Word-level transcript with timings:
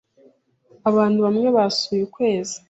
Abantu 0.89 1.19
bamwe 1.25 1.47
basuye 1.55 2.01
ukwezi. 2.07 2.57